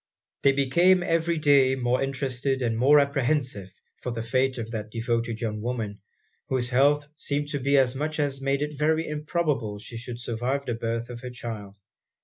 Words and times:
They 0.41 0.53
became 0.53 1.03
every 1.03 1.37
day 1.37 1.75
more 1.75 2.01
interested 2.01 2.63
and 2.63 2.75
more 2.75 2.99
apprehensive 2.99 3.71
for 4.01 4.11
the 4.11 4.23
fate 4.23 4.57
of 4.57 4.71
that 4.71 4.89
devoted 4.89 5.39
young 5.41 5.61
woman, 5.61 6.01
whose 6.49 6.71
health 6.71 7.07
seemed 7.15 7.49
to 7.49 7.59
be 7.59 7.77
such 7.85 8.19
as 8.19 8.41
made 8.41 8.63
it 8.63 8.75
very 8.75 9.07
improbable 9.07 9.77
she 9.77 9.97
should 9.97 10.19
survive 10.19 10.65
the 10.65 10.73
birth 10.73 11.11
of 11.11 11.19
her 11.19 11.29
child. 11.29 11.75